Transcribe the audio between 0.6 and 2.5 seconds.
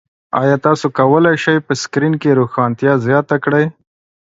تاسو کولی شئ په سکرین کې